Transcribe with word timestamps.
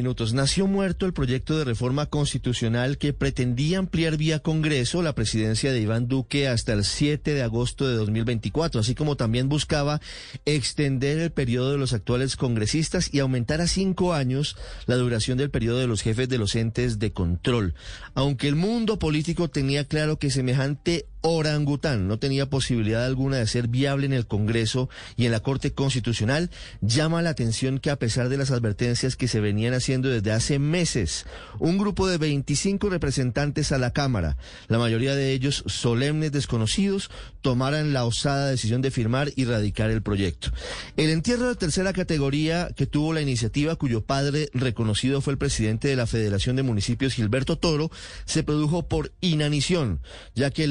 Minutos. 0.00 0.32
Nació 0.32 0.66
muerto 0.66 1.04
el 1.04 1.12
proyecto 1.12 1.58
de 1.58 1.66
reforma 1.66 2.06
constitucional 2.06 2.96
que 2.96 3.12
pretendía 3.12 3.78
ampliar 3.78 4.16
vía 4.16 4.38
Congreso 4.38 5.02
la 5.02 5.14
presidencia 5.14 5.74
de 5.74 5.80
Iván 5.82 6.08
Duque 6.08 6.48
hasta 6.48 6.72
el 6.72 6.84
7 6.86 7.34
de 7.34 7.42
agosto 7.42 7.86
de 7.86 7.96
2024, 7.96 8.80
así 8.80 8.94
como 8.94 9.18
también 9.18 9.50
buscaba 9.50 10.00
extender 10.46 11.18
el 11.18 11.32
periodo 11.32 11.72
de 11.72 11.76
los 11.76 11.92
actuales 11.92 12.36
congresistas 12.36 13.12
y 13.12 13.18
aumentar 13.18 13.60
a 13.60 13.66
cinco 13.66 14.14
años 14.14 14.56
la 14.86 14.96
duración 14.96 15.36
del 15.36 15.50
periodo 15.50 15.80
de 15.80 15.86
los 15.86 16.00
jefes 16.00 16.30
de 16.30 16.38
los 16.38 16.56
entes 16.56 16.98
de 16.98 17.12
control. 17.12 17.74
Aunque 18.14 18.48
el 18.48 18.56
mundo 18.56 18.98
político 18.98 19.50
tenía 19.50 19.84
claro 19.84 20.18
que 20.18 20.30
semejante 20.30 21.09
orangután 21.22 22.08
no 22.08 22.18
tenía 22.18 22.48
posibilidad 22.48 23.04
alguna 23.04 23.36
de 23.36 23.46
ser 23.46 23.68
viable 23.68 24.06
en 24.06 24.12
el 24.12 24.26
Congreso 24.26 24.88
y 25.16 25.26
en 25.26 25.32
la 25.32 25.40
Corte 25.40 25.72
Constitucional, 25.72 26.50
llama 26.80 27.22
la 27.22 27.30
atención 27.30 27.78
que 27.78 27.90
a 27.90 27.96
pesar 27.96 28.28
de 28.28 28.36
las 28.36 28.50
advertencias 28.50 29.16
que 29.16 29.28
se 29.28 29.40
venían 29.40 29.74
haciendo 29.74 30.08
desde 30.08 30.32
hace 30.32 30.58
meses, 30.58 31.26
un 31.58 31.78
grupo 31.78 32.06
de 32.06 32.18
25 32.18 32.88
representantes 32.88 33.72
a 33.72 33.78
la 33.78 33.92
Cámara, 33.92 34.36
la 34.68 34.78
mayoría 34.78 35.14
de 35.14 35.32
ellos 35.32 35.64
solemnes 35.66 36.32
desconocidos, 36.32 37.10
tomaran 37.42 37.92
la 37.92 38.04
osada 38.04 38.48
decisión 38.48 38.82
de 38.82 38.90
firmar 38.90 39.30
y 39.36 39.44
radicar 39.44 39.90
el 39.90 40.02
proyecto. 40.02 40.50
El 40.96 41.10
entierro 41.10 41.48
de 41.48 41.56
tercera 41.56 41.92
categoría 41.92 42.70
que 42.76 42.86
tuvo 42.86 43.12
la 43.12 43.20
iniciativa, 43.20 43.76
cuyo 43.76 44.04
padre 44.04 44.50
reconocido 44.52 45.20
fue 45.20 45.32
el 45.32 45.38
presidente 45.38 45.88
de 45.88 45.96
la 45.96 46.06
Federación 46.06 46.56
de 46.56 46.62
Municipios, 46.62 47.14
Gilberto 47.14 47.58
Toro, 47.58 47.90
se 48.24 48.42
produjo 48.42 48.88
por 48.88 49.12
inanición, 49.20 50.00
ya 50.34 50.50
que 50.50 50.66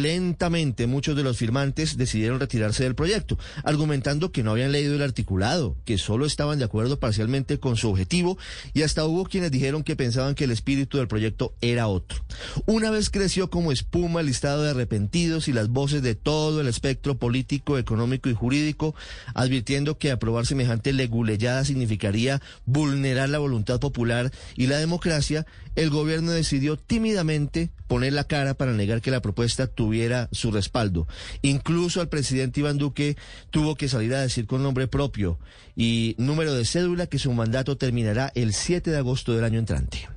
muchos 0.87 1.17
de 1.17 1.23
los 1.23 1.37
firmantes 1.37 1.97
decidieron 1.97 2.39
retirarse 2.39 2.83
del 2.83 2.95
proyecto, 2.95 3.37
argumentando 3.63 4.31
que 4.31 4.41
no 4.41 4.51
habían 4.51 4.71
leído 4.71 4.95
el 4.95 5.01
articulado, 5.01 5.75
que 5.83 5.97
solo 5.97 6.25
estaban 6.25 6.59
de 6.59 6.65
acuerdo 6.65 6.97
parcialmente 6.97 7.59
con 7.59 7.75
su 7.75 7.89
objetivo 7.89 8.37
y 8.73 8.83
hasta 8.83 9.03
hubo 9.05 9.25
quienes 9.25 9.51
dijeron 9.51 9.83
que 9.83 9.97
pensaban 9.97 10.35
que 10.35 10.45
el 10.45 10.51
espíritu 10.51 10.97
del 10.97 11.09
proyecto 11.09 11.53
era 11.59 11.87
otro. 11.87 12.23
Una 12.65 12.89
vez 12.89 13.09
creció 13.09 13.49
como 13.49 13.73
espuma 13.73 14.21
el 14.21 14.27
listado 14.27 14.63
de 14.63 14.69
arrepentidos 14.69 15.49
y 15.49 15.53
las 15.53 15.67
voces 15.67 16.01
de 16.01 16.15
todo 16.15 16.61
el 16.61 16.67
espectro 16.67 17.17
político, 17.17 17.77
económico 17.77 18.29
y 18.29 18.33
jurídico, 18.33 18.95
advirtiendo 19.33 19.97
que 19.97 20.11
aprobar 20.11 20.45
semejante 20.45 20.93
leguleyada 20.93 21.65
significaría 21.65 22.41
vulnerar 22.65 23.29
la 23.29 23.39
voluntad 23.39 23.79
popular 23.79 24.31
y 24.55 24.67
la 24.67 24.77
democracia, 24.77 25.45
el 25.75 25.89
gobierno 25.89 26.31
decidió 26.31 26.77
tímidamente 26.77 27.71
poner 27.87 28.13
la 28.13 28.23
cara 28.23 28.53
para 28.53 28.73
negar 28.73 29.01
que 29.01 29.11
la 29.11 29.21
propuesta 29.21 29.67
tuviera 29.67 30.28
su 30.31 30.51
respaldo. 30.51 31.07
Incluso 31.41 32.01
al 32.01 32.09
presidente 32.09 32.59
Iván 32.59 32.77
Duque 32.77 33.17
tuvo 33.49 33.75
que 33.75 33.87
salir 33.87 34.13
a 34.13 34.21
decir 34.21 34.45
con 34.45 34.63
nombre 34.63 34.87
propio 34.87 35.39
y 35.75 36.15
número 36.17 36.53
de 36.53 36.65
cédula 36.65 37.07
que 37.07 37.19
su 37.19 37.31
mandato 37.33 37.77
terminará 37.77 38.31
el 38.35 38.53
7 38.53 38.91
de 38.91 38.97
agosto 38.97 39.33
del 39.33 39.43
año 39.43 39.59
entrante. 39.59 40.09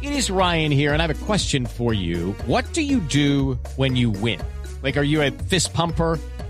It 0.00 0.12
is 0.12 0.30
Ryan 0.30 0.72
here 0.72 0.92
and 0.92 1.00
I 1.00 1.04
have 1.04 1.10
a 1.10 1.26
question 1.26 1.66
for 1.66 1.94
you. 1.94 2.34
What 2.46 2.64
do 2.72 2.80
you 2.80 3.00
do 3.00 3.58
when 3.76 3.94
you 3.94 4.10
win? 4.10 4.40
Like 4.82 4.98
are 4.98 5.06
you 5.06 5.22
a 5.22 5.30
fist 5.48 5.72
pumper? 5.72 6.18